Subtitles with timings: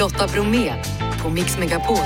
[0.00, 0.74] Lotta Bromé
[1.22, 1.96] på Mix Megapol.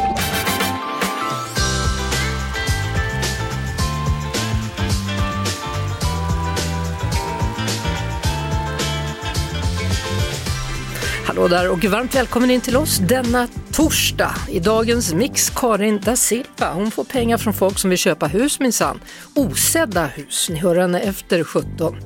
[11.26, 14.35] Hallå där och varmt välkommen in till oss denna torsdag.
[14.49, 16.73] I dagens mix Karin da Silva.
[16.73, 19.01] Hon får pengar från folk som vill köpa hus minsann.
[19.34, 20.48] Osedda hus.
[20.51, 21.97] Ni hör henne efter 17.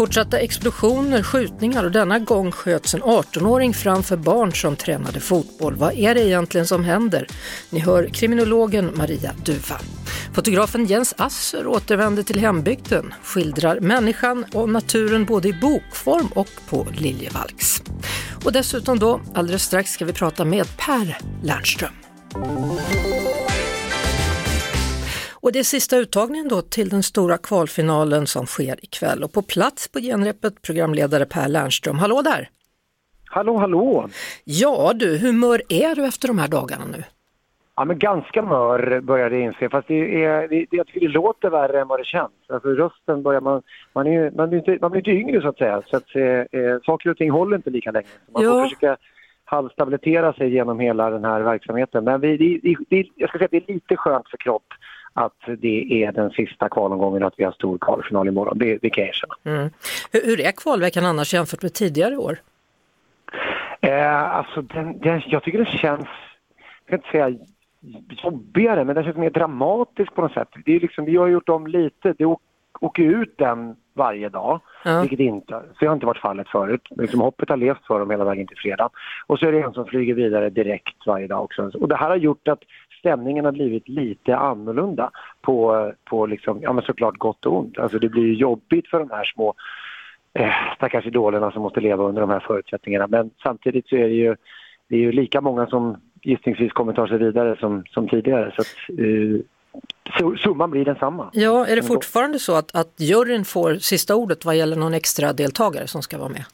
[0.00, 5.76] Fortsatta explosioner, skjutningar och denna gång sköts en 18-åring framför barn som tränade fotboll.
[5.76, 7.26] Vad är det egentligen som händer?
[7.70, 9.80] Ni hör kriminologen Maria Duva.
[10.34, 16.86] Fotografen Jens Asser återvänder till hembygden, skildrar människan och naturen både i bokform och på
[16.92, 17.82] Liljevalchs.
[18.44, 21.94] Och dessutom då, alldeles strax ska vi prata med Per Lernström.
[25.50, 29.42] Och det är sista uttagningen då till den stora kvalfinalen som sker ikväll och på
[29.42, 31.98] plats på genrepet programledare Per Lernström.
[31.98, 32.48] Hallå där!
[33.24, 34.08] Hallå, hallå!
[34.44, 37.02] Ja du, hur mör är du efter de här dagarna nu?
[37.76, 41.50] Ja, men ganska mör börjar det inse, fast det är, det, jag tycker det låter
[41.50, 42.32] värre än vad det känns.
[42.48, 43.62] Alltså rösten börjar man,
[43.92, 46.60] man, är, man, blir, inte, man blir inte yngre så att säga, så att eh,
[46.60, 48.06] eh saker och ting håller inte lika länge.
[48.26, 48.50] Så man Ja.
[48.50, 48.96] får försöka
[49.44, 52.04] halvstabilitera sig genom hela den här verksamheten.
[52.04, 54.66] Men vi, det, det, jag ska säga att det är lite skönt för kropp
[55.12, 58.58] att det är den sista kvalomgången och att vi har stor kvalfinal imorgon.
[58.58, 59.34] Det, det kan jag erkänna.
[59.44, 59.70] Mm.
[60.12, 62.38] Hur, hur är kvalveckan annars jämfört med tidigare år?
[63.80, 66.08] Eh, alltså den, den, jag tycker det känns,
[66.86, 67.38] jag kan inte säga
[68.24, 70.48] jobbigare, men den känns mer dramatisk på något sätt.
[70.64, 72.36] Det är liksom, vi har gjort om lite, det
[72.80, 75.00] åker ut den varje dag, Ja.
[75.00, 76.88] vilket inte, så har inte varit fallet förut.
[76.90, 78.90] Liksom, hoppet har levt för dem hela vägen till fredag.
[79.26, 81.70] Och så är det en som flyger vidare direkt varje dag också.
[81.74, 82.62] Och det här har gjort att
[83.00, 87.78] stämningen har blivit lite annorlunda på, på liksom, ja men såklart gott och ont.
[87.78, 89.54] Alltså det blir ju jobbigt för de här små
[90.34, 93.06] eh, stackars idolerna som måste leva under de här förutsättningarna.
[93.06, 94.36] Men samtidigt så är det ju,
[94.88, 98.52] det är ju lika många som gissningsvis kommer ta sig vidare som, som tidigare.
[98.56, 99.40] Så att, eh,
[100.18, 101.30] su- summan blir densamma.
[101.32, 105.32] Ja, är det fortfarande så att, att juryn får sista ordet vad gäller någon extra
[105.32, 106.44] deltagare som ska vara med?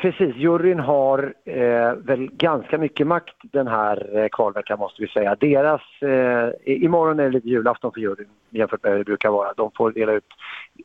[0.00, 0.36] Precis.
[0.36, 5.36] Juryn har eh, väl ganska mycket makt den här eh, kvalveckan måste vi säga.
[5.40, 9.52] Deras, eh, imorgon är det lite julafton för juryn jämfört med hur det brukar vara.
[9.56, 10.24] De får dela ut,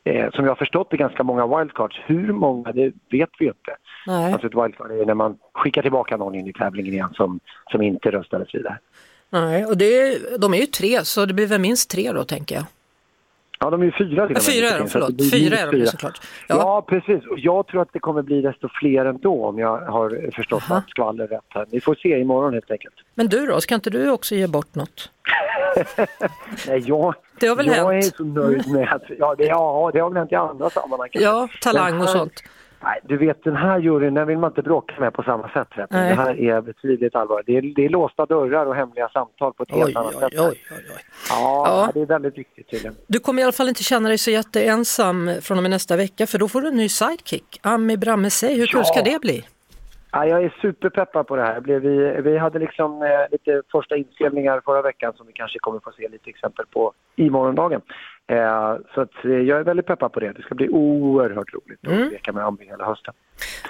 [0.04, 2.00] eh, som jag har förstått det, ganska många wildcards.
[2.06, 3.76] Hur många, det vet vi inte.
[4.06, 4.32] Nej.
[4.32, 7.82] Alltså ett wildcard är när man skickar tillbaka någon in i tävlingen igen som, som
[7.82, 8.78] inte röstades vidare.
[9.30, 12.24] Nej, och det är, de är ju tre så det blir väl minst tre då
[12.24, 12.64] tänker jag.
[13.64, 14.26] Ja, de är ju fyra.
[14.26, 15.30] till fyra är de, förlåt.
[15.32, 15.86] Fyra är de fyra.
[15.86, 16.20] såklart.
[16.48, 16.54] Ja.
[16.56, 16.84] Ja.
[16.88, 17.26] precis.
[17.26, 20.74] Och jag tror att det kommer bli desto fler ändå om jag har förstått Aha.
[20.74, 21.66] allt skvaller rätt här.
[21.70, 22.94] Vi får se imorgon helt enkelt.
[23.14, 25.10] Men du då, ska inte du också ge bort något?
[26.68, 28.04] Nej, jag, Det har väl jag hänt?
[28.04, 29.02] är så nöjd med att...
[29.18, 31.08] Ja det, ja, det har väl hänt i andra sammanhang.
[31.12, 32.42] Ja, talang Den och här- sånt.
[32.84, 35.68] Nej, du vet den här juryn, den vill man inte bråka med på samma sätt.
[35.76, 35.90] Vet.
[35.90, 37.46] Det här är betydligt allvarligt.
[37.46, 40.20] Det är, det är låsta dörrar och hemliga samtal på ett helt Oj, annat oj,
[40.20, 40.40] sätt.
[40.40, 40.60] oj.
[41.30, 41.90] Ja, Ja.
[41.94, 42.94] det är väldigt viktigt tydligen.
[43.06, 46.26] Du kommer i alla fall inte känna dig så jätteensam från och med nästa vecka
[46.26, 47.60] för då får du en ny sidekick.
[47.62, 48.84] Ami Bramme, säg hur kul Ja.
[48.84, 49.44] ska det bli?
[50.12, 51.60] Ja, jag är superpeppad på det här.
[51.60, 51.78] Vi,
[52.22, 56.08] vi hade liksom eh, lite första inspelningar förra veckan som vi kanske kommer få se
[56.08, 57.80] lite exempel på i morgondagen.
[58.26, 60.32] Eh, så att, eh, jag är väldigt peppad på det.
[60.32, 62.08] Det ska bli oerhört roligt att Mm.
[62.08, 63.14] leka med Ami hela hösten.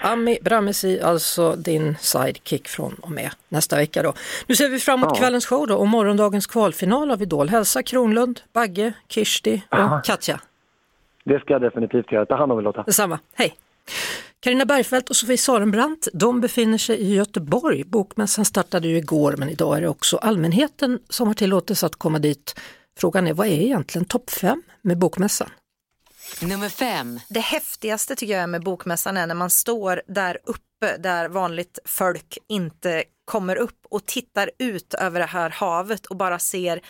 [0.02, 4.12] Ami Brammesi, alltså din sidekick från och med nästa vecka då.
[4.46, 5.20] Nu ser vi fram emot Ja.
[5.20, 7.48] kvällens show då och morgondagens kvalfinal av Idol.
[7.48, 9.98] Hälsa Kronlund, Bagge, Kirsti Aha.
[9.98, 10.40] och Katja.
[11.24, 12.26] Det ska jag definitivt göra.
[12.26, 12.82] Ta hand om er Lotta.
[12.82, 13.56] Detsamma, hej!
[14.40, 17.84] Carina Bergfeldt och Sofie Sarenbrant, de befinner sig i Göteborg.
[17.84, 22.18] Bokmässan startade ju igår men idag är det också allmänheten som har tillåtelse att komma
[22.18, 22.60] dit.
[22.98, 25.50] Frågan är, vad är egentligen topp fem med Bokmässan?
[26.42, 27.20] Nummer fem.
[27.28, 32.38] Det häftigaste tycker jag med bokmässan är när man står där uppe där vanligt folk
[32.48, 36.80] inte kommer upp och tittar ut över det här havet och bara ser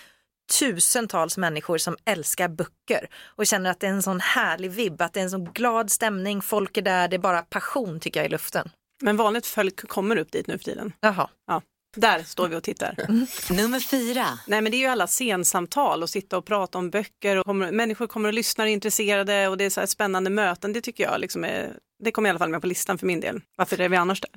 [0.59, 5.13] tusentals människor som älskar böcker och känner att det är en sån härlig vibb, att
[5.13, 8.27] det är en sån glad stämning, folk är där, det är bara passion tycker jag
[8.27, 8.71] i luften.
[9.03, 10.93] Men vanligt folk kommer upp dit nu för tiden.
[11.01, 11.29] Jaha.
[11.47, 11.63] Ja.
[11.95, 12.97] Där står vi och tittar.
[13.53, 14.39] Nummer fyra.
[14.47, 17.73] Nej men det är ju alla scensamtal och sitta och prata om böcker och kommer,
[17.73, 20.73] människor kommer och lyssnar är intresserade och det är så här spännande möten.
[20.73, 23.21] Det tycker jag liksom är, det kommer i alla fall med på listan för min
[23.21, 23.41] del.
[23.57, 24.31] Varför är vi annars där?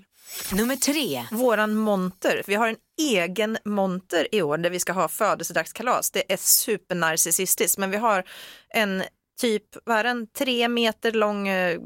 [0.58, 1.26] Nummer tre.
[1.32, 6.12] Våran monter, vi har en egen monter i år där vi ska ha födelsedagskalas.
[6.12, 8.24] Det är supernarcissistiskt men vi har
[8.70, 9.04] en
[9.42, 11.80] typ, vad är den, tre meter lång eh,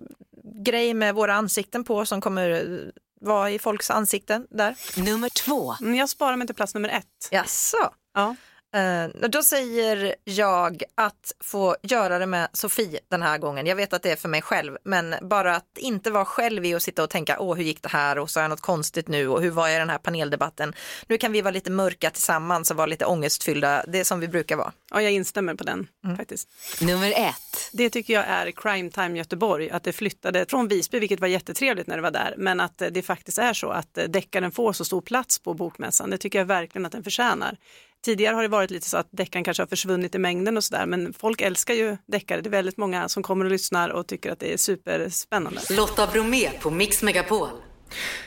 [0.65, 2.89] grej med våra ansikten på som kommer eh,
[3.21, 4.75] vara i folks ansikten där.
[4.97, 5.75] Nummer två.
[5.81, 7.27] Mm, Jag sparar mig till plats nummer ett.
[7.31, 7.77] Jaså?
[8.13, 8.35] Ja.
[8.73, 13.65] Eh, då säger jag att få göra det med Sofie den här gången.
[13.65, 16.75] Jag vet att det är för mig själv, men bara att inte vara själv i
[16.75, 19.07] och sitta och tänka, åh hur gick det här och så är jag något konstigt
[19.07, 20.73] nu och hur var jag i den här paneldebatten.
[21.07, 24.27] Nu kan vi vara lite mörka tillsammans och vara lite ångestfyllda, det är som vi
[24.27, 24.71] brukar vara.
[24.91, 26.17] Ja, jag instämmer på den Mm.
[26.17, 26.49] faktiskt.
[26.81, 27.69] Nummer ett.
[27.71, 31.87] Det tycker jag är Crime Time Göteborg, att det flyttade från Visby, vilket var jättetrevligt
[31.87, 34.85] när det var där, men att det faktiskt är så att eh, deckaren får så
[34.85, 36.09] stor plats på bokmässan.
[36.09, 37.57] Det tycker jag verkligen att den förtjänar.
[38.05, 40.85] Tidigare har det varit lite så att deckaren kanske har försvunnit i mängden och sådär,
[40.85, 42.41] men folk älskar ju deckare.
[42.41, 45.61] Det är väldigt många som kommer och lyssnar och tycker att det är superspännande.
[45.77, 47.47] Lotta Bromé på Mix Megapol.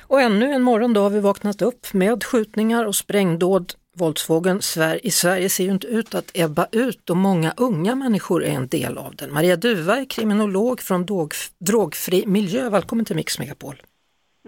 [0.00, 3.72] Och ännu en morgon då har vi vaknat upp med skjutningar och sprängdåd.
[3.96, 8.44] Våldsvågen Sver- i Sverige ser ju inte ut att ebba ut och många unga människor
[8.44, 9.32] är en del av den.
[9.32, 12.68] Maria Duva är kriminolog från Drog- Drogfri miljö.
[12.70, 13.82] Välkommen till Mix Megapol.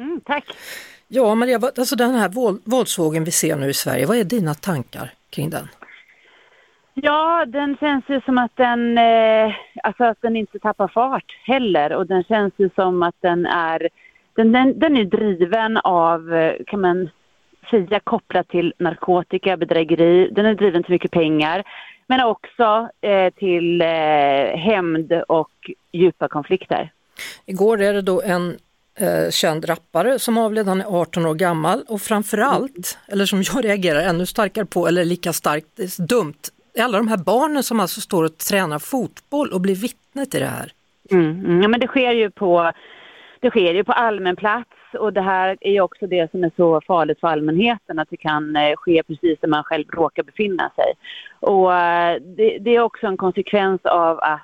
[0.00, 0.44] Mm, tack.
[1.08, 4.54] Ja Maria, alltså den här våld, våldsvågen vi ser nu i Sverige, vad är dina
[4.54, 5.68] tankar kring den?
[6.94, 11.92] Ja, den känns ju som att den, eh, alltså att den inte tappar fart heller
[11.92, 13.88] och den känns ju som att den är,
[14.34, 17.10] den, den, den är driven av, eh, kan man
[17.70, 21.64] säga, kopplat till narkotika, bedrägeri, den är driven till mycket pengar
[22.06, 23.86] men också eh, till eh,
[24.58, 26.92] hämnd och djupa konflikter.
[27.46, 28.56] Igår är det då en
[28.96, 33.64] eh, känd rappare som avled, han är 18 år gammal och framförallt, eller som jag
[33.64, 36.42] reagerar ännu starkare på, eller lika starkt, det är dumt,
[36.74, 40.40] är alla de här barnen som alltså står och tränar fotboll och blir vittne till
[40.40, 40.72] det här.
[41.10, 42.72] Mm, mm, ja, men det sker ju på
[43.40, 46.50] det sker ju på allmän plats och det här är ju också det som är
[46.56, 50.70] så farligt för allmänheten att det kan eh, ske precis där man själv råkar befinna
[50.76, 50.92] sig.
[51.40, 54.42] Och eh, det, det är också en konsekvens av att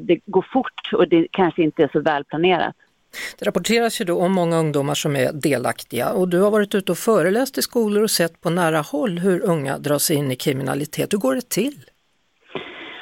[0.00, 2.74] det går fort och det kanske inte är så välplanerat.
[3.38, 6.92] Det rapporteras ju då om många ungdomar som är delaktiga och du har varit ute
[6.92, 11.12] och föreläst i skolor och sett på nära håll hur unga dras in i kriminalitet.
[11.12, 11.74] Hur går det till?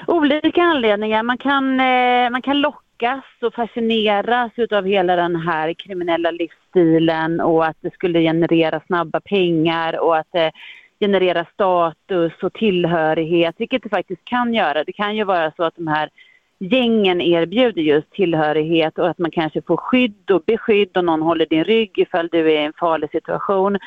[0.06, 1.22] Olika anledningar.
[1.22, 7.66] Man kan, eh, man kan lockas och fascineras utav hela den här kriminella livsstilen och
[7.66, 10.52] att det skulle generera snabba pengar och att eh, det
[11.00, 14.84] genererar status och tillhörighet, vilket det faktiskt kan göra.
[14.84, 16.10] Det kan ju vara så att de här
[16.58, 21.46] gängen erbjuder just tillhörighet och att man kanske får skydd och beskydd och någon håller
[21.46, 23.78] din rygg ifall du är i en farlig situation.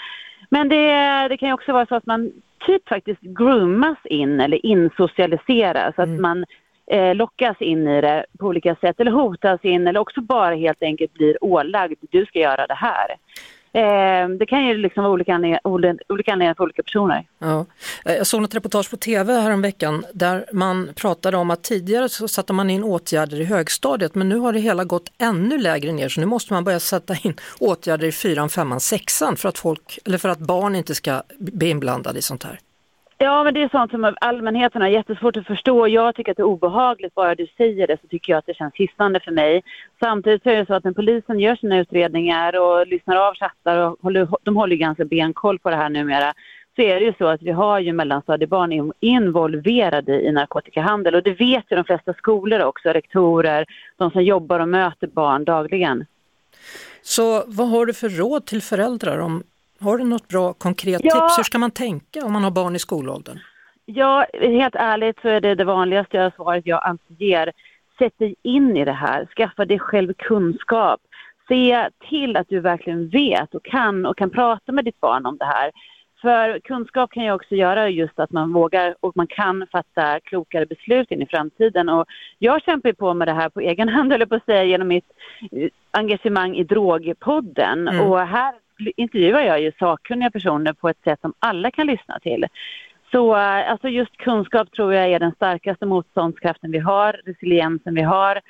[0.49, 2.31] Men det, det kan ju också vara så att man
[2.65, 6.45] typ faktiskt groomas in eller insocialiseras, att man
[6.91, 10.83] eh, lockas in i det på olika sätt eller hotas in eller också bara helt
[10.83, 13.15] enkelt blir ålagd, du ska göra det här.
[13.73, 17.27] Eh, det kan ju liksom vara olika anledningar, olika anledningar för olika personer.
[17.39, 17.65] Ja.
[18.05, 22.27] Eh, jag såg ett reportage på tv häromveckan där man pratade om att tidigare så
[22.27, 26.09] satte man in åtgärder i högstadiet men nu har det hela gått ännu lägre ner
[26.09, 29.99] så nu måste man börja sätta in åtgärder i fyran, femman, sexan för att, folk,
[30.05, 32.59] eller för att barn inte ska bli inblandade i sånt här.
[33.23, 35.87] Ja, men det är sånt som allmänheten har jättesvårt att förstå.
[35.87, 37.15] Jag tycker att det är obehagligt.
[37.15, 39.63] Bara du säger det så tycker jag att det känns hissnande för mig.
[39.99, 43.77] Samtidigt så är det så att när polisen gör sina utredningar och lyssnar av chattar
[43.77, 46.33] och håller, de håller ganska benkoll på det här numera
[46.75, 51.33] så är det ju så att vi har ju mellanstadiebarn involverade i narkotikahandel och det
[51.33, 53.65] vet ju de flesta skolor också, rektorer,
[53.97, 56.05] de som jobbar och möter barn dagligen.
[57.01, 59.17] Så vad har du för råd till föräldrar?
[59.17, 59.43] om
[59.81, 61.13] har du något bra konkret Ja.
[61.13, 61.37] tips?
[61.37, 63.39] Hur ska man tänka om man har barn i skolåldern?
[63.85, 67.51] Ja, helt ärligt så är det det vanligaste svaret jag alltid ger.
[67.97, 70.99] Sätt dig in i det här, skaffa dig själv kunskap.
[71.47, 75.37] Se till att du verkligen vet och kan och kan prata med ditt barn om
[75.37, 75.71] det här.
[76.21, 80.65] För kunskap kan ju också göra just att man vågar och man kan fatta klokare
[80.65, 81.89] beslut in i framtiden.
[81.89, 82.05] Och
[82.39, 84.87] jag kämpar ju på med det här på egen hand, eller på att säga, genom
[84.87, 85.05] mitt
[85.51, 87.87] eh, engagemang i Drogpodden.
[87.87, 88.01] Mm.
[88.01, 88.53] Och här
[88.97, 92.45] intervjuar jag ju sakkunniga personer på ett sätt som alla kan lyssna till.
[93.11, 98.01] Så eh, alltså just kunskap tror jag är den starkaste motståndskraften vi har, resiliensen vi
[98.01, 98.41] har.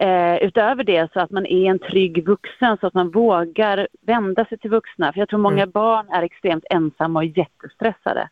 [0.00, 4.44] Eh, utöver det så att man är en trygg vuxen så att man vågar vända
[4.44, 5.12] sig till vuxna.
[5.12, 8.28] För jag tror många barn är extremt ensamma och jättestressade.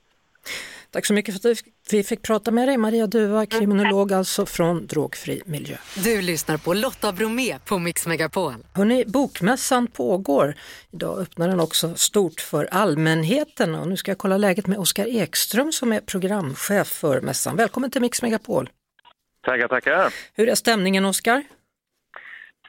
[0.91, 1.59] Tack så mycket för att
[1.93, 5.77] vi fick prata med dig, Maria Duva, kriminolog alltså från Drogfri miljö.
[6.05, 8.55] Du lyssnar på Lotta Bromé på Mix Megapol.
[8.75, 10.55] Hörrni, bokmässan pågår.
[10.93, 15.07] Idag öppnar den också stort för allmänheten och nu ska jag kolla läget med Oskar
[15.07, 17.57] Ekström som är programchef för mässan.
[17.57, 18.71] Välkommen till Mix Megapol.
[19.47, 20.15] Tackar, tackar.
[20.35, 21.43] Hur är stämningen Oskar?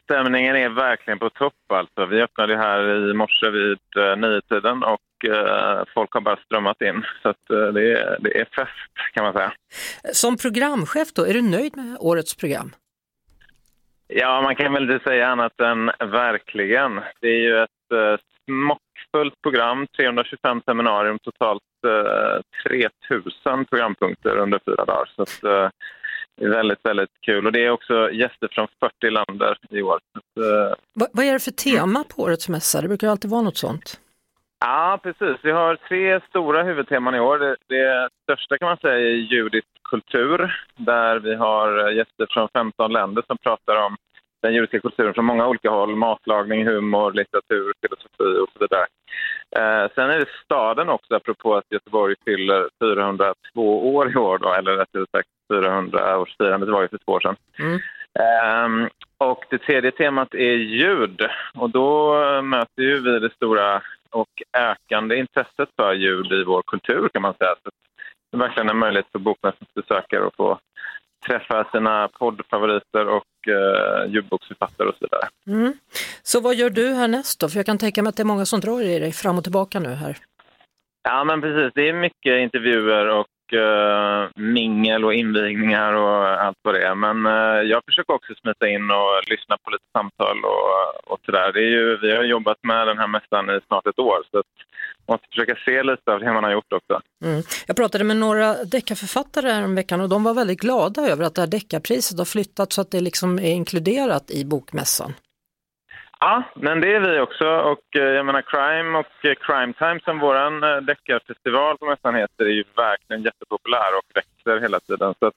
[0.03, 1.53] Stämningen är verkligen på topp.
[1.73, 2.05] Alltså.
[2.05, 5.08] Vi öppnade här i morse vid eh, niotiden och eh,
[5.93, 7.05] folk har bara strömmat in.
[7.21, 9.53] Så eh, det, är, det är fest kan man säga.
[10.13, 12.71] Som programchef då, är du nöjd med årets program?
[14.07, 17.01] Ja, man kan väl inte säga annat än verkligen.
[17.21, 22.41] Det är ju ett eh, smockfullt program, 325 seminarium, totalt eh,
[23.07, 25.11] 3000 programpunkter under fyra dagar.
[25.15, 25.69] Så att, eh,
[26.37, 27.45] det är väldigt, väldigt kul.
[27.45, 29.99] Och det är också gäster från 40 länder i år.
[30.13, 32.81] Så eh, Va, vad är det för tema på årets mässa?
[32.81, 33.99] Det brukar alltid vara något sånt.
[34.59, 35.37] Ja, precis.
[35.43, 37.39] Vi har tre stora huvudteman i år.
[37.39, 42.91] Det, det största kan man säga är judisk kultur, där vi har gäster från 15
[42.91, 43.97] länder som pratar om
[44.41, 45.95] den judiska kulturen från många olika håll.
[45.95, 48.85] Matlagning, humor, litteratur, filosofi och så vidare.
[49.57, 54.53] Eh, sen är det staden också, apropå att Göteborg fyller 402 år i år, då,
[54.53, 57.35] eller rättare sagt 400-årsfirandet var ju för två år sedan.
[57.59, 57.79] Mm.
[58.19, 61.21] Ehm, och det tredje temat är ljud.
[61.53, 67.09] Och då möter ju vi det stora och ökande intresset för ljud i vår kultur
[67.13, 67.55] kan man säga.
[67.63, 67.69] Så
[68.31, 70.59] det är verkligen en möjlighet för bokmässans besökare att få
[71.27, 75.29] träffa sina poddfavoriter och eh, ljudboksförfattare och så vidare.
[75.47, 75.73] Mm.
[76.23, 77.49] Så vad gör du härnäst då?
[77.49, 79.43] För jag kan tänka mig att det är många som drar i dig fram och
[79.43, 80.17] tillbaka nu här.
[81.03, 81.71] Ja, men precis.
[81.75, 86.95] Det är mycket intervjuer och eh, mingel och invigningar och allt vad det är.
[86.95, 91.51] Men eh, jag försöker också smita in och lyssna på lite samtal och, och sådär.
[91.53, 94.39] Det är ju, vi har jobbat med den här mässan i snart ett år så
[94.39, 94.45] att
[95.07, 97.01] man måste försöka se lite av det man har gjort också.
[97.25, 97.41] Mm.
[97.67, 101.41] Jag pratade med några deckarförfattare häromveckan veckan och de var väldigt glada över att det
[101.41, 105.13] här deckarpriset har flyttat så att det liksom är inkluderat i bokmässan.
[106.19, 107.45] Ja, men det är vi också.
[107.45, 112.15] Och eh, jag menar Crime och eh, Crime Time som vår eh, deckarfestival på mässan
[112.15, 115.13] heter är ju verkligen jättepopulär och växer hela tiden.
[115.19, 115.33] Så att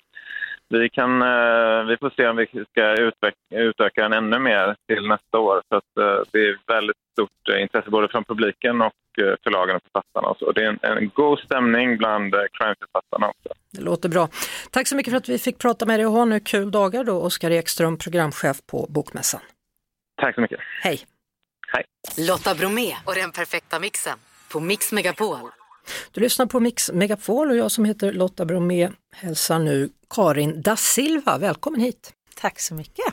[0.68, 1.18] vi, kan,
[1.86, 2.94] vi får se om vi ska
[3.50, 5.62] utöka den ännu mer till nästa år.
[5.68, 8.92] Så att, det är väldigt stort intresse både från publiken och
[9.42, 10.28] förlagen och författarna.
[10.28, 10.52] Och så.
[10.52, 13.48] Det är en, en god stämning bland crimeförfattarna också.
[13.72, 14.28] Det låter bra.
[14.70, 17.04] Tack så mycket för att vi fick prata med dig och ha nu kul dagar
[17.04, 19.40] då, Oskar Ekström, programchef på Bokmässan.
[20.23, 20.61] Tack så mycket.
[20.83, 21.07] Hej!
[21.73, 21.85] Hej.
[22.26, 25.50] Lotta Bromé och den perfekta mixen på Mix Megapol.
[26.12, 30.76] Du lyssnar på Mix Megapol och jag som heter Lotta Bromé hälsar nu Karin da
[30.76, 31.38] Silva.
[31.38, 32.12] Välkommen hit!
[32.35, 33.05] Tack så mycket.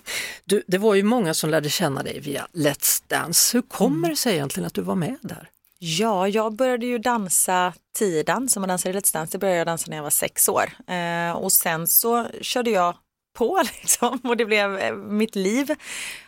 [0.46, 3.58] Du, det var ju många som lärde känna dig via Let's Dance.
[3.58, 5.50] Hur kommer det sig egentligen att du var med där?
[5.80, 9.68] Ja, jag började ju dansa tiodans, som man dansar i Let's Dance, det började jag
[9.68, 10.70] dansa när jag var sex år.
[10.88, 12.96] Eh, och sen så körde jag
[13.40, 15.76] på liksom och det blev eh, mitt liv.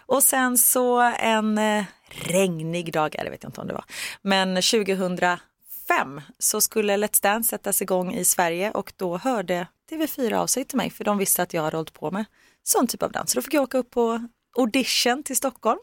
[0.06, 3.86] Och sen så en eh, regnig dag, det vet jag inte om det var,
[4.22, 10.48] men 2005 så skulle Let's Dance sättas igång i Sverige och då hörde TV4 av
[10.48, 12.25] sig till mig för de visste att jag hade hållit på med
[12.63, 13.32] sån typ av dans.
[13.32, 14.27] Så då fick jag åka upp på
[14.58, 15.80] audition till Stockholm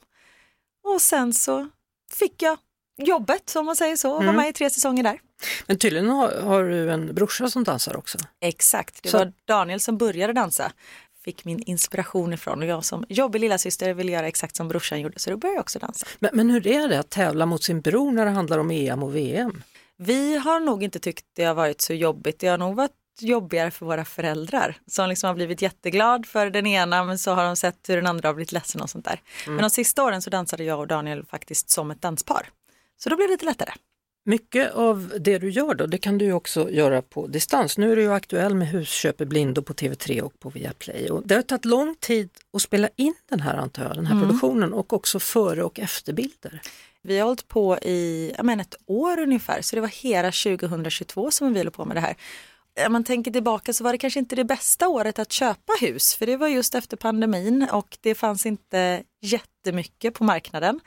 [0.85, 1.69] och sen så
[2.13, 2.59] fick jag
[2.99, 5.21] jobbet om man säger så och var med i tre säsonger där.
[5.67, 8.19] Men tydligen har, har du en brorsa som dansar också.
[8.41, 10.73] Exakt, det Så- var Daniel som började dansa.
[11.29, 15.01] Fick min inspiration ifrån och jag som jobbig lilla syster ville göra exakt som brorsan
[15.01, 16.07] gjorde så då började jag också dansa.
[16.19, 19.03] Men, men hur är det att tävla mot sin bror när det handlar om EM
[19.03, 19.63] och VM?
[19.97, 23.71] Vi har nog inte tyckt det har varit så jobbigt, det har nog varit jobbigare
[23.71, 27.57] för våra föräldrar som liksom har blivit jätteglad för den ena men så har de
[27.57, 29.21] sett hur den andra har blivit ledsen och sånt där.
[29.47, 32.49] Men de sista åren så dansade jag och Daniel faktiskt som ett danspar.
[32.97, 33.73] Så då blev det lite lättare.
[34.29, 37.79] Mycket av det du gör då, det kan du ju också göra på distans.
[37.79, 41.11] Nu är du ju aktuell med Husköp i blindo på TV3 och på Viaplay.
[41.11, 44.21] Och det har tagit lång tid att spela in den här antar jag, den här
[44.21, 46.61] produktionen och också före och efterbilder.
[47.03, 51.31] Vi har hållit på i ja, men ett år ungefär, så det var hela 2022
[51.31, 52.17] som vi höll på med det här.
[52.87, 56.15] Om man tänker tillbaka så var det kanske inte det bästa året att köpa hus,
[56.15, 60.81] för det var just efter pandemin och det fanns inte jättemycket på marknaden.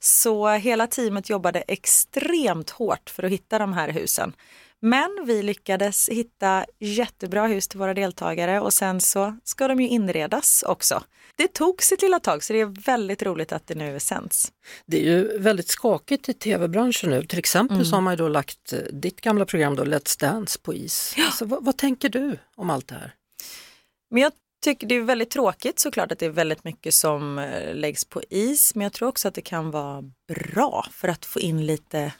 [0.00, 4.32] Så hela teamet jobbade extremt hårt för att hitta de här husen.
[4.80, 9.88] Men vi lyckades hitta jättebra hus till våra deltagare och sen så ska de ju
[9.88, 11.02] inredas också.
[11.36, 14.52] Det tog sitt lilla tag så det är väldigt roligt att det nu sänds.
[14.86, 17.22] Det är ju väldigt skakigt i tv-branschen nu.
[17.22, 20.58] Till exempel så har man ju då lagt eh, ditt gamla program då, Let's Dance
[20.58, 21.14] på is.
[21.18, 23.14] Alltså, vad, vad tänker du om allt det här?
[24.10, 27.74] Men jag tycker det är väldigt tråkigt såklart att det är väldigt mycket som eh,
[27.74, 28.74] läggs på is.
[28.74, 32.12] Men jag tror också att det kan vara bra för att få in lite,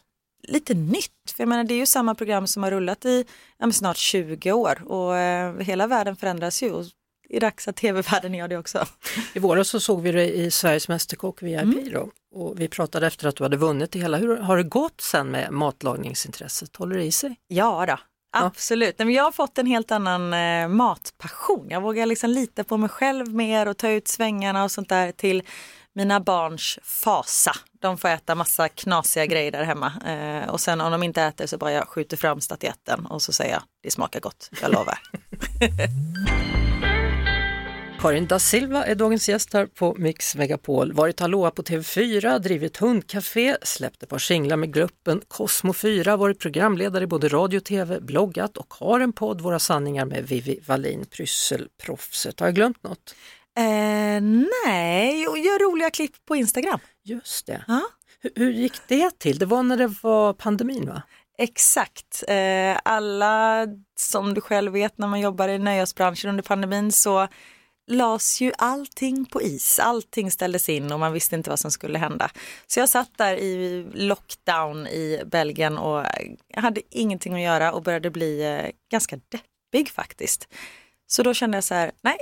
[0.48, 1.32] lite nytt.
[1.36, 3.24] För jag menar det är ju samma program som har rullat i
[3.58, 6.70] ja, snart 20 år och eh, hela världen förändras ju.
[6.70, 6.84] Och
[7.28, 8.86] det är dags att tv-världen gör det också.
[9.34, 12.10] I våras så såg vi det i Sveriges Mästerkock VIP då.
[12.34, 14.16] Och vi pratade efter att du hade vunnit det hela.
[14.16, 16.76] Hur har det gått sen med matlagningsintresset?
[16.76, 17.36] Håller det i sig?
[17.48, 17.98] Ja då.
[18.30, 21.66] Absolut, Nej, men jag har fått en helt annan eh, matpassion.
[21.70, 25.12] Jag vågar liksom lita på mig själv mer och ta ut svängarna och sånt där
[25.12, 25.42] till
[25.94, 27.52] mina barns fasa.
[27.80, 31.46] De får äta massa knasiga grejer där hemma eh, och sen om de inte äter
[31.46, 34.98] så bara jag skjuter fram statyetten och så säger jag det smakar gott, jag lovar.
[38.00, 40.92] Karin da Silva är dagens gäst här på Mix Megapol.
[40.92, 46.38] Varit hallåa på TV4, drivit hundcafé, släppt ett par singlar med gruppen Cosmo 4, varit
[46.38, 50.60] programledare i både radio och TV, bloggat och har en podd, Våra sanningar med Vivi
[50.66, 52.40] Wallin, Brysselproffset.
[52.40, 53.14] Har jag glömt något?
[53.58, 54.20] Eh,
[54.64, 56.80] nej, jag gör roliga klipp på Instagram.
[57.04, 57.64] Just det.
[57.66, 57.82] Ja.
[58.20, 59.38] Hur, hur gick det till?
[59.38, 61.02] Det var när det var pandemin va?
[61.38, 62.24] Exakt.
[62.28, 63.66] Eh, alla,
[63.98, 67.28] som du själv vet, när man jobbar i nöjesbranschen under pandemin så
[67.88, 69.78] lades ju allting på is.
[69.78, 72.30] Allting ställdes in och man visste inte vad som skulle hända.
[72.66, 77.82] Så jag satt där i lockdown i Belgien och eh, hade ingenting att göra och
[77.82, 80.48] började bli eh, ganska deppig faktiskt.
[81.06, 82.16] Så då kände jag så här, nej,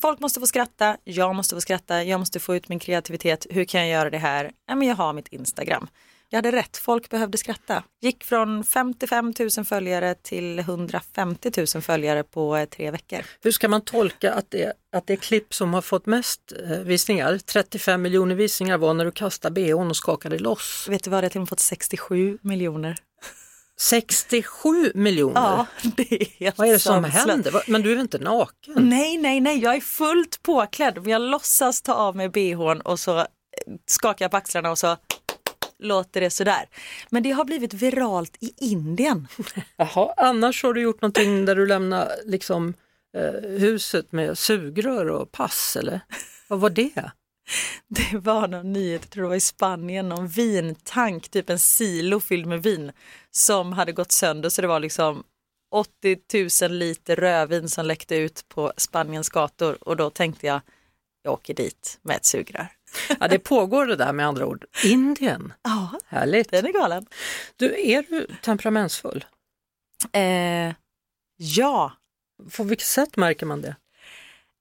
[0.00, 3.46] folk måste få skratta, jag måste få skratta, jag måste få ut min kreativitet.
[3.50, 4.52] Hur kan jag göra det här?
[4.66, 5.88] Ja, men jag har mitt Instagram.
[6.32, 7.82] Jag hade rätt, folk behövde skratta.
[8.00, 13.18] Gick från 55 000 följare till 150 000 följare på eh, tre veckor.
[13.42, 17.38] Hur ska man tolka att det, att det klipp som har fått mest eh, visningar,
[17.38, 20.86] 35 miljoner visningar var när du kastade bhn och skakade loss?
[20.88, 22.96] Vet du vad, det har till och med fått 67 miljoner.
[23.80, 25.40] 67 miljoner?
[25.40, 27.28] Ja, det är helt Vad är det som sanslöst.
[27.28, 27.62] händer?
[27.66, 28.74] Men du är väl inte naken?
[28.76, 30.94] Nej, nej, nej, jag är fullt påklädd.
[30.94, 33.24] Men jag låtsas ta av mig bhn och så eh,
[33.86, 34.96] skakar jag på axlarna och så
[35.82, 36.68] låter det sådär.
[37.10, 39.28] Men det har blivit viralt i Indien.
[39.76, 42.74] Jaha, annars har du gjort någonting där du lämnar liksom,
[43.16, 46.00] eh, huset med sugrör och pass eller?
[46.48, 47.10] Vad var det?
[47.88, 52.20] Det var någon nyhet, jag tror det var i Spanien, någon vintank, typ en silo
[52.20, 52.92] fylld med vin
[53.30, 55.24] som hade gått sönder så det var liksom
[55.72, 60.60] 80 000 liter rödvin som läckte ut på Spaniens gator och då tänkte jag,
[61.22, 62.68] jag åker dit med ett sugrör.
[63.20, 64.64] Ja, det pågår det där med andra ord.
[64.84, 66.50] Indien, Ja, härligt.
[66.50, 67.06] den är galen.
[67.56, 69.24] Du, är du temperamentsfull?
[70.12, 70.74] Eh,
[71.36, 71.92] ja,
[72.56, 73.76] På vilket sätt märker man det?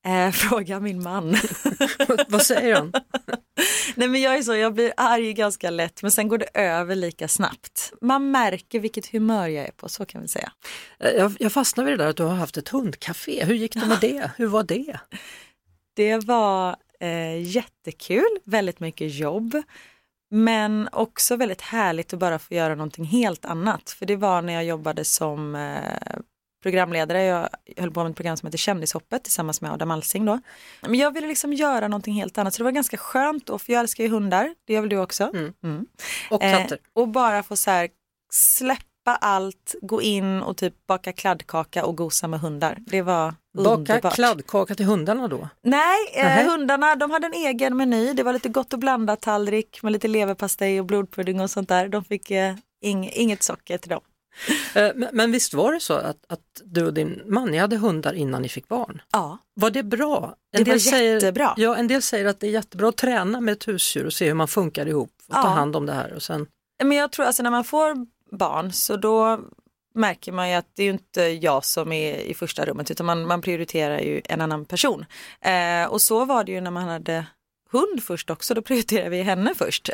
[0.05, 1.35] eh, fråga min man.
[2.27, 2.93] Vad säger han?
[3.95, 6.95] Nej men jag är så, jag blir arg ganska lätt men sen går det över
[6.95, 7.93] lika snabbt.
[8.01, 10.51] Man märker vilket humör jag är på, så kan vi säga.
[10.99, 13.45] Eh, Jag, jag fastnade vid det där att du har haft ett hundcafé.
[13.45, 14.31] Hur gick det med det?
[14.37, 14.99] Hur var det?
[15.95, 19.61] Det var eh, jättekul, väldigt mycket jobb.
[20.33, 23.89] Men också väldigt härligt att bara få göra någonting helt annat.
[23.89, 26.19] För det var när jag jobbade som eh,
[26.63, 27.23] programledare.
[27.23, 30.39] Jag höll på med ett program som heter Kändishoppet tillsammans med Adam Alsing då.
[30.81, 33.73] Men jag ville liksom göra någonting helt annat så det var ganska skönt och för
[33.73, 35.23] jag älskar ju hundar, det gör väl du också?
[35.33, 35.53] Mm.
[35.63, 35.85] Mm.
[36.29, 36.77] Och Eh, katter?
[36.93, 37.89] och bara få så här
[38.33, 42.77] släppa allt, gå in och typ baka kladdkaka och gosa med hundar.
[42.85, 44.13] Det var Baka underbart.
[44.15, 45.49] kladdkaka till hundarna då?
[45.63, 48.13] Nej, eh, hundarna de hade en egen meny.
[48.13, 51.87] Det var lite gott och blandat tallrik med lite leverpastej och blodpudding och sånt där.
[51.87, 54.01] De fick eh, ing, inget socker till dem.
[54.75, 57.77] Eh, Men, men visst var det så att, att du och din man, ni hade
[57.77, 59.01] hundar innan ni fick barn?
[59.11, 60.35] Ja, Var det bra?
[60.57, 61.53] Det var jättebra.
[61.57, 64.25] ja, en del säger att det är jättebra att träna med ett husdjur och se
[64.27, 65.47] hur man funkar ihop och ta Ja.
[65.47, 66.13] hand om det här.
[66.13, 66.47] Och sen,
[66.83, 67.95] men jag tror alltså när man får
[68.31, 69.39] barn så då
[69.93, 73.05] märker man ju att det är ju inte jag som är i första rummet utan
[73.05, 75.05] man, man prioriterar ju en annan person.
[75.41, 77.25] Eh, och så var det ju när man hade
[77.71, 79.89] hund först också, då prioriterade vi henne först.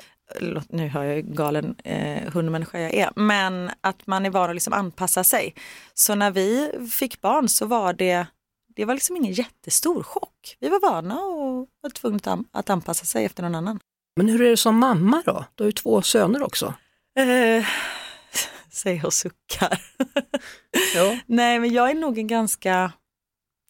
[0.70, 4.56] Nu har jag ju galen eh, hundmänniska jag är, men att man är van att
[4.56, 5.56] liksom anpassa sig.
[5.94, 8.28] Så när vi fick barn så var det,
[8.76, 10.58] det var liksom ingen jättestor chock.
[10.60, 13.80] Vi var vana och var tvungna att anpassa sig efter någon annan.
[14.16, 15.46] men hur är det som mamma då?
[15.56, 16.74] Du har ju två söner också.
[17.20, 17.66] Eh,
[18.78, 19.82] säger och suckar.
[20.96, 21.20] Ja.
[21.26, 22.92] Nej, men jag är nog en ganska,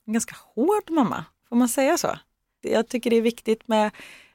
[0.06, 2.20] en ganska hård mamma, får man säga så?
[2.62, 3.92] Jag tycker det är viktigt med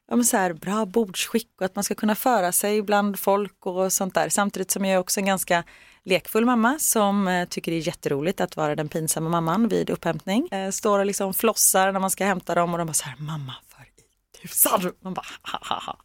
[0.09, 3.67] ja, men så här, bra bordsskick och att man ska kunna föra sig bland folk
[3.67, 4.29] och sånt där.
[4.29, 5.65] Samtidigt som jag är också en ganska
[6.05, 10.49] lekfull mamma som eh, tycker det är jätteroligt att vara den pinsamma mamman vid upphämtning.
[10.49, 13.17] Eh, står och liksom flossar när man ska hämta dem och de bara så här,
[13.19, 14.93] mamma för i tusan.
[15.01, 15.97] Man bara, ha, ha, ha.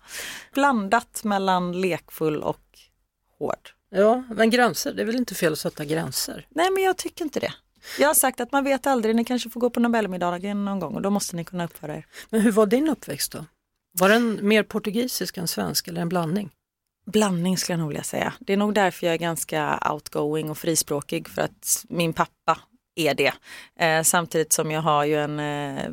[0.54, 2.80] Blandat mellan lekfull och
[3.40, 3.77] hård.
[3.90, 6.48] Ja, men gränser, det är väl inte fel att sätta gränser?
[6.50, 7.54] Nej men jag tycker inte det.
[8.00, 10.96] Jag har sagt att man vet aldrig, ni kanske får gå på Nobelmiddagen någon gång
[10.96, 12.06] och då måste ni kunna uppföra er.
[12.30, 13.46] Men hur var din uppväxt då?
[14.00, 16.50] Var den mer portugisisk än svensk eller en blandning?
[17.06, 18.34] Blandning skulle jag nog vilja säga.
[18.40, 22.60] Det är nog därför jag är ganska outgoing och frispråkig för att min pappa
[22.96, 23.34] är det.
[23.80, 25.90] Eh, samtidigt som jag har ju en eh,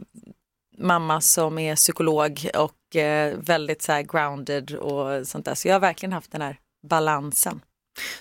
[0.79, 5.55] mamma som är psykolog och eh, väldigt så grounded och sånt där.
[5.55, 7.61] Så jag har verkligen haft den här balansen.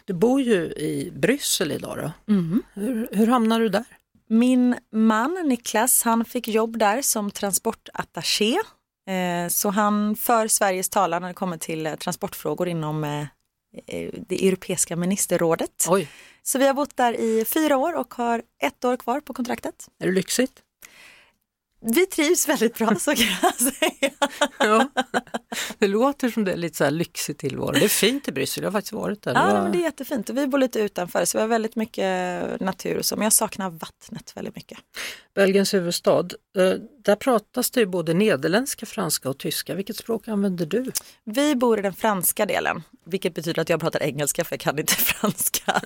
[0.06, 2.34] Du bor ju i Bryssel idag då.
[2.74, 3.86] Hur, hur hamnar du där?
[4.28, 8.58] Min man Niklas, han fick jobb där som transportattaché.
[9.08, 13.26] Eh, så han för Sveriges talan när det kommer till eh, transportfrågor inom eh,
[14.28, 15.86] det europeiska ministerrådet.
[15.90, 16.10] Oj,
[16.44, 19.88] Så vi har bott där i fyra år och har ett år kvar på kontraktet.
[20.00, 20.62] är det lyxigt?
[21.86, 24.12] Vi trivs väldigt bra så kan jag säga.
[24.60, 24.90] Ja.
[25.78, 27.72] Det låter som det är lite så här lyxig tillvaro.
[27.72, 29.34] Det är fint i Bryssel, jag har faktiskt varit där.
[29.34, 31.48] Det Ja, var- men det är jättefint och vi bor lite utanför så vi har
[31.48, 34.78] väldigt mycket natur och så, men jag saknar vattnet väldigt mycket.
[35.36, 36.20] Belgiens huvudstad.
[36.58, 39.76] Eh, Där pratas det ju både nederländska, franska och tyska.
[39.76, 40.92] Vilket språk använder du?
[41.24, 44.80] Vi bor i den franska delen, vilket betyder att jag pratar engelska för jag kan
[44.80, 45.82] inte franska.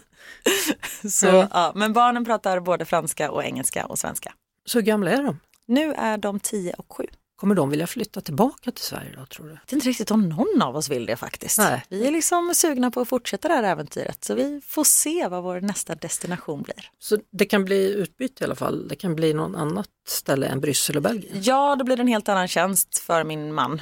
[1.09, 1.47] så, Ja.
[1.51, 1.71] ja.
[1.75, 4.33] men barnen pratar både franska och engelska och svenska.
[4.65, 5.39] Så hur gamla är de?
[5.67, 7.05] Nu är de 10 och 7.
[7.35, 9.51] Kommer de vilja flytta tillbaka till Sverige då tror du?
[9.51, 11.57] Jag vet inte riktigt om någon av oss vill det faktiskt.
[11.57, 11.83] Nej.
[11.89, 15.43] Vi är liksom sugna på att fortsätta det här äventyret så vi får se vad
[15.43, 16.89] vår nästa destination blir.
[16.99, 18.87] Så det kan bli utbyte i alla fall.
[18.87, 21.37] Det kan bli någon annat ställe än Bryssel och Belgien.
[21.41, 23.81] Ja, då blir det en helt annan tjänst för min man.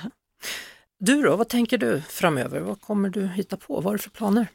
[0.99, 2.59] Du då, vad tänker du framöver?
[2.59, 3.75] Vad kommer du hitta på?
[3.75, 4.47] Vad har du för planer?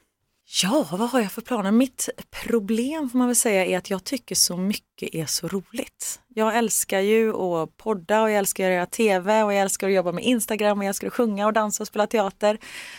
[0.53, 1.71] Ja, vad har jag för planer?
[1.71, 6.21] Mitt problem får man väl säga är att jag tycker så mycket är så roligt.
[6.29, 9.95] Jag älskar ju att podda och jag älskar att göra tv och jag älskar att
[9.95, 12.59] jobba med Instagram och jag älskar att sjunga och dansa och spela teater.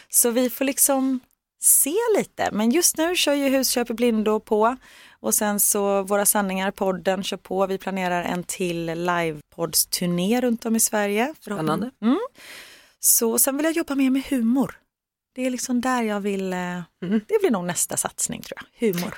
[0.09, 1.19] Så vi får liksom
[1.61, 2.49] se lite.
[2.51, 4.77] Men just nu kör ju Husköp i blindo på
[5.19, 7.67] och sen så våra sanningar, podden kör på.
[7.67, 11.33] Vi planerar en till livepodsturné runt om i Sverige.
[11.41, 11.91] Spännande.
[12.01, 12.19] Mm.
[12.99, 14.80] Så sen vill jag jobba mer med humor.
[15.35, 16.57] Det är liksom där jag vill, eh,
[17.01, 19.17] det blir nog nästa satsning tror jag, humor.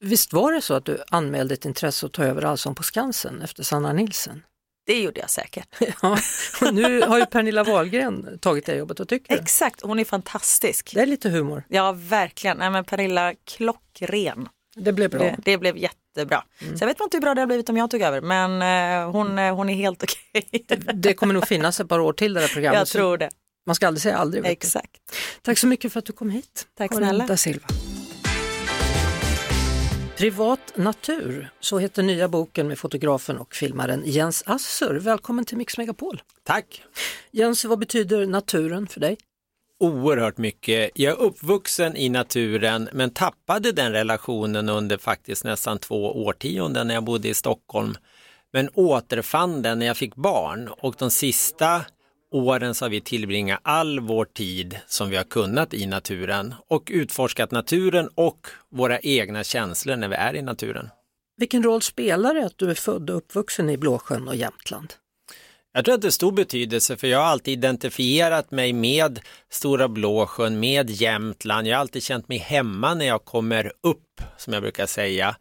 [0.00, 3.42] Visst var det så att du anmälde ett intresse att ta över Allsång på Skansen
[3.42, 4.42] efter Sanna Nilsson?
[4.86, 5.68] Det gjorde jag säkert.
[6.02, 6.18] Ja,
[6.60, 9.40] och nu har ju Pernilla Wahlgren tagit det jobbet, vad tycker du?
[9.42, 10.90] Exakt, hon är fantastisk.
[10.94, 11.62] Det är lite humor.
[11.68, 12.56] Ja, verkligen.
[12.56, 14.48] Nej, men Pernilla, klockren.
[14.76, 15.18] Det blev bra.
[15.20, 16.44] Det, det blev jättebra.
[16.58, 19.10] Sen vet man inte hur bra det har blivit om jag tog över, men eh,
[19.12, 20.66] hon, eh, hon är helt okej.
[20.94, 22.78] Det kommer nog finnas ett par år till det här programmet.
[22.78, 23.30] jag tror det.
[23.66, 24.42] Man ska aldrig säga aldrig.
[24.42, 24.52] vet du.
[24.52, 25.00] Exakt.
[25.42, 26.66] Tack så mycket för att du kom hit.
[26.78, 27.26] Tack Karin snälla.
[27.26, 27.66] da Silva.
[30.16, 34.94] Privat natur, så heter nya boken med fotografen och filmaren Jens Assur.
[34.94, 36.22] Välkommen till Mix Megapol.
[36.44, 36.82] Tack!
[37.30, 39.16] Jens, vad betyder naturen för dig?
[39.80, 40.90] Oerhört mycket.
[40.94, 46.94] Jag är uppvuxen i naturen men tappade den relationen under faktiskt nästan två årtionden när
[46.94, 47.94] jag bodde i Stockholm.
[48.52, 51.84] Men återfann den när jag fick barn och de sista
[52.32, 56.88] åren så har vi tillbringat all vår tid som vi har kunnat i naturen och
[56.92, 60.90] utforskat naturen och våra egna känslor när vi är i naturen.
[61.36, 64.94] Vilken roll spelar det att du är född och uppvuxen i Blåsjön och Jämtland?
[65.72, 69.88] Jag tror att det är stor betydelse för jag har alltid identifierat mig med Stora
[69.88, 71.66] Blåsjön, med Jämtland.
[71.66, 75.36] Jag har alltid känt mig hemma när jag kommer upp, som jag brukar säga.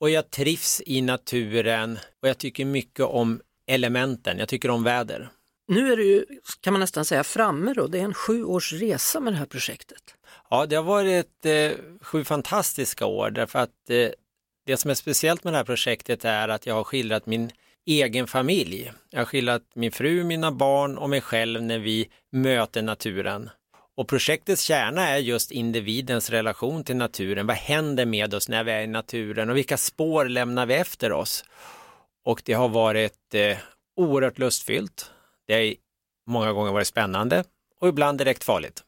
[0.00, 5.30] Och jag trivs i naturen och jag tycker mycket om elementen, jag tycker om väder.
[5.68, 6.24] Nu är du ju,
[6.60, 7.86] kan man nästan säga, framme då.
[7.86, 10.14] Det är en sju års resa med det här projektet.
[10.50, 14.08] Ja, det har varit eh, sju fantastiska år därför att eh,
[14.66, 17.50] det som är speciellt med det här projektet är att jag har skildrat min
[17.86, 18.92] egen familj.
[19.10, 23.50] Jag har skildrat min fru, mina barn och mig själv när vi möter naturen.
[23.96, 27.46] Och projektets kärna är just individens relation till naturen.
[27.46, 31.12] Vad händer med oss när vi är i naturen och vilka spår lämnar vi efter
[31.12, 31.44] oss?
[32.24, 33.56] Och det har varit eh,
[33.96, 35.10] oerhört lustfyllt.
[35.46, 35.74] Det har
[36.26, 37.44] många gånger varit spännande
[37.80, 38.82] och ibland direkt farligt.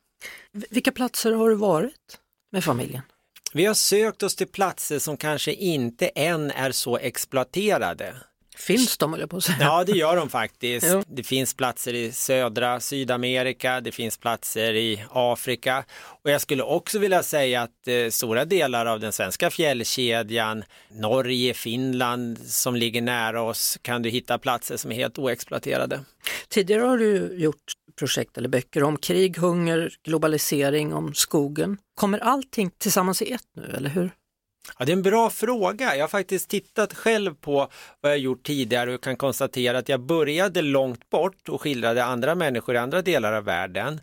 [0.71, 2.19] Vilka platser har du varit
[2.53, 3.03] med familjen?
[3.53, 8.17] Vi har sökt oss till platser som kanske inte än är så exploaterade.
[8.59, 9.59] Finns de, jag på att säga.
[9.61, 10.87] Ja, det gör de faktiskt.
[10.91, 11.03] Jo.
[11.07, 16.99] Det finns platser i södra Sydamerika, det finns platser i Afrika och jag skulle också
[16.99, 23.43] vilja säga att eh, stora delar av den svenska fjällkedjan, Norge, Finland som ligger nära
[23.43, 26.01] oss kan du hitta platser som är helt oexploaterade.
[26.49, 31.79] Tidigare har du gjort projekt eller böcker om krig, hunger, globalisering, om skogen.
[31.95, 34.11] Kommer allting tillsammans i ett nu, eller hur?
[34.79, 35.97] Ja, det är en bra fråga.
[35.97, 37.69] Jag har faktiskt tittat själv på
[38.01, 42.35] vad jag gjort tidigare och kan konstatera att jag började långt bort och skildrade andra
[42.35, 44.01] människor i andra delar av världen.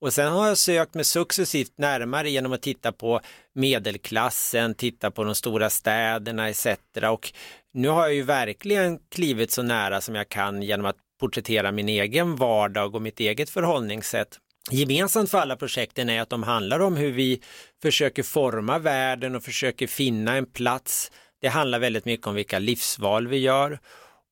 [0.00, 3.20] Och sen har jag sökt mig successivt närmare genom att titta på
[3.54, 6.66] medelklassen, titta på de stora städerna etc.
[7.10, 7.32] Och
[7.72, 11.88] nu har jag ju verkligen klivit så nära som jag kan genom att porträttera min
[11.88, 14.38] egen vardag och mitt eget förhållningssätt.
[14.70, 17.40] Gemensamt för alla projekten är att de handlar om hur vi
[17.82, 21.10] försöker forma världen och försöker finna en plats.
[21.40, 23.78] Det handlar väldigt mycket om vilka livsval vi gör.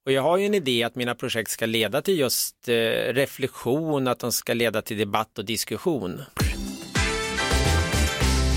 [0.07, 2.75] Och jag har ju en idé att mina projekt ska leda till just eh,
[3.13, 6.23] reflektion, att de ska leda till debatt och diskussion.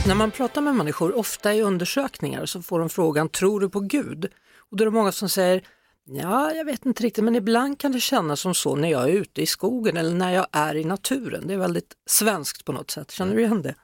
[0.08, 3.80] När man pratar med människor, ofta i undersökningar, så får de frågan tror du på
[3.80, 4.26] Gud?
[4.72, 5.64] Och då är det många som säger
[6.06, 9.13] ja, jag vet inte riktigt, men ibland kan det kännas som så när jag är
[9.13, 11.48] ute i skogen eller när jag är i naturen.
[11.48, 13.12] Det är väldigt svenskt på något sätt.
[13.12, 13.76] Känner du igen det?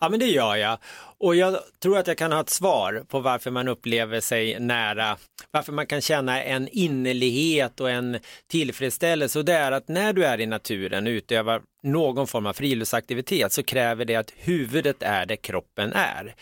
[0.00, 0.78] Ja men det gör jag.
[1.18, 5.16] Och jag tror att jag kan ha ett svar på varför man upplever sig nära,
[5.50, 9.38] varför man kan känna en innerlighet och en tillfredsställelse.
[9.38, 13.52] Och det är att när du är i naturen och utövar någon form av friluftsaktivitet
[13.52, 16.34] så kräver det att huvudet är där kroppen är.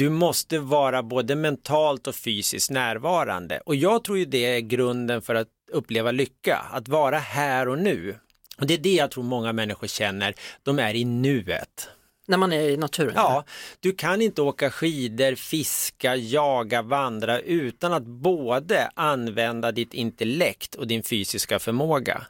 [0.00, 5.22] Du måste vara både mentalt och fysiskt närvarande och jag tror ju det är grunden
[5.22, 8.16] för att uppleva lycka, att vara här och nu.
[8.58, 11.88] Och det är det jag tror många människor känner, de är i nuet.
[12.26, 13.12] När man är i naturen?
[13.16, 13.44] Ja,
[13.80, 20.86] du kan inte åka skidor, fiska, jaga, vandra utan att både använda ditt intellekt och
[20.86, 22.26] din fysiska förmåga.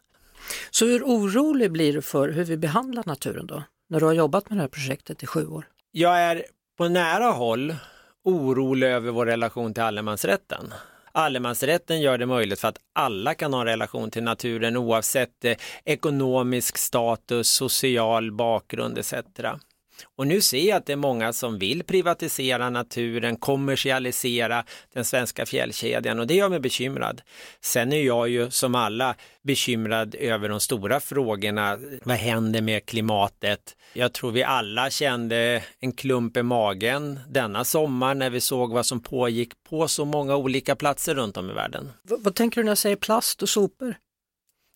[0.70, 3.62] Så hur orolig blir du för hur vi behandlar naturen då?
[3.88, 5.64] När du har jobbat med det här projektet i sju år?
[5.92, 6.44] Jag är
[6.80, 7.74] på nära håll
[8.24, 10.74] orolig över vår relation till allemansrätten.
[11.12, 15.56] Allemansrätten gör det möjligt för att alla kan ha en relation till naturen oavsett eh,
[15.84, 19.14] ekonomisk status, social bakgrund etc.
[20.16, 25.46] Och nu ser jag att det är många som vill privatisera naturen, kommersialisera den svenska
[25.46, 27.22] fjällkedjan och det gör mig bekymrad.
[27.60, 31.78] Sen är jag ju som alla bekymrad över de stora frågorna.
[32.04, 33.76] Vad händer med klimatet?
[33.92, 38.86] Jag tror vi alla kände en klump i magen denna sommar när vi såg vad
[38.86, 41.92] som pågick på så många olika platser runt om i världen.
[42.02, 43.94] V vad tänker du när jag säger plast och sopor?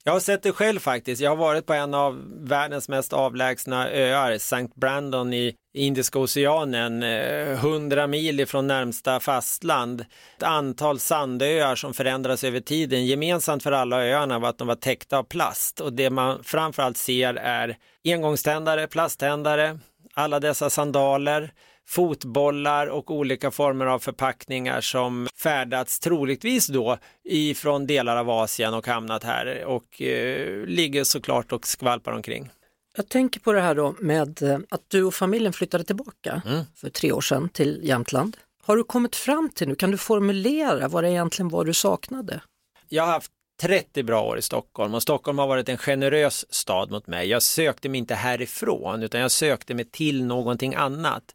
[0.07, 1.23] Jag har sett det själv faktiskt.
[1.23, 4.69] Jag har varit på en av världens mest avlägsna öar, St.
[4.75, 10.01] Brandon i Indiska oceanen, eh, 100 mil ifrån närmsta fastland.
[10.37, 13.07] Ett antal sandöar som förändras över tiden.
[13.07, 16.97] Gemensamt för alla öarna var att de var täckta av plast och det man framförallt
[16.97, 19.79] ser är engångständare, plasttändare,
[20.14, 21.53] alla dessa sandaler,
[21.87, 28.87] fotbollar och olika former av förpackningar som färdats troligtvis då ifrån delar av Asien och
[28.87, 32.51] hamnat här och eh, ligger såklart och skvalpar omkring.
[32.97, 36.64] Jag tänker på det här då med eh, att du och familjen flyttade tillbaka mm.
[36.77, 38.37] för tre år sedan till Jämtland.
[38.62, 42.40] Har du kommit fram till nu, kan du formulera vad det egentligen var du saknade?
[42.88, 43.31] Jag har haft
[43.62, 47.29] 30 bra år i Stockholm och Stockholm har varit en generös stad mot mig.
[47.29, 51.35] Jag sökte mig inte härifrån utan jag sökte mig till någonting annat.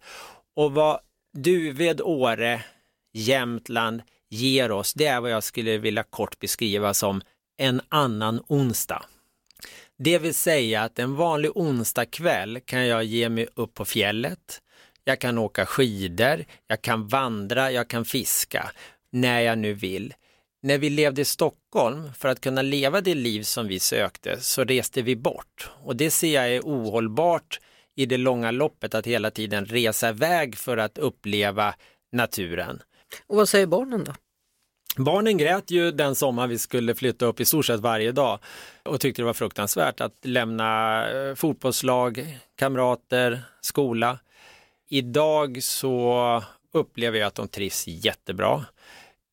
[0.59, 0.99] Och vad
[1.37, 2.63] Duved, Åre,
[3.13, 7.21] Jämtland ger oss, det är vad jag skulle vilja kort beskriva som
[7.57, 9.05] en annan onsdag.
[9.97, 14.61] Det vill säga att en vanlig onsdag kväll kan jag ge mig upp på fjället,
[15.03, 18.71] jag kan åka skidor, jag kan vandra, jag kan fiska
[19.11, 20.13] när jag nu vill.
[20.61, 24.63] När vi levde i Stockholm, för att kunna leva det liv som vi sökte, så
[24.63, 25.69] reste vi bort.
[25.83, 27.59] Och det ser jag är ohållbart
[27.99, 31.75] i det långa loppet att hela tiden resa iväg för att uppleva
[32.11, 32.81] naturen.
[33.27, 34.13] Och vad säger barnen då?
[34.97, 38.39] Barnen grät ju den sommar vi skulle flytta upp i stort sett varje dag
[38.83, 44.19] och tyckte det var fruktansvärt att lämna eh, fotbollslag, kamrater, skola.
[44.89, 48.65] Idag så upplever jag att de trivs jättebra.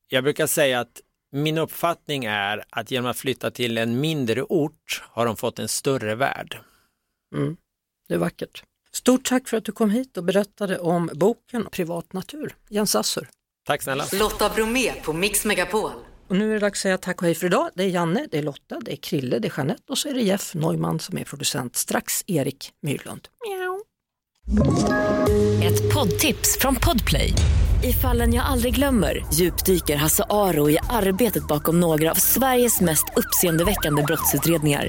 [0.09, 1.01] Jag brukar säga att
[1.33, 5.69] min uppfattning är att genom att flytta till en mindre ort har de fått en
[5.69, 6.59] större värld.
[7.35, 7.57] Mm.
[8.09, 8.63] Det är vackert.
[8.93, 12.57] Stort tack för att du kom hit och berättade om boken Privat natur.
[12.69, 13.29] Jens Assur.
[13.67, 14.05] Tack snälla.
[14.13, 15.91] Lotta Bromé på Mix Megapol.
[16.29, 17.71] Och nu är det dags att säga tack och hej för idag.
[17.75, 20.15] Det är Janne, det är Lotta, det är Krille, det är Jeanette och så är
[20.15, 21.77] det Jeff Neumann som är producent.
[21.77, 23.29] Strax Erik Myrlund.
[23.47, 23.83] Miau.
[25.65, 27.33] Ett poddtips från Podplay.
[27.85, 33.05] I fallen jag aldrig glömmer djupdyker Hasse Aro i arbetet bakom några av Sveriges mest
[33.17, 34.89] uppseendeväckande brottsutredningar